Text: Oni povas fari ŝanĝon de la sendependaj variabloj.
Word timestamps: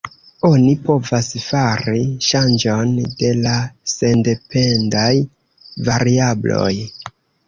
Oni 0.47 0.69
povas 0.85 1.27
fari 1.47 1.99
ŝanĝon 2.27 2.95
de 3.19 3.29
la 3.41 3.51
sendependaj 3.91 5.11
variabloj. 5.91 6.71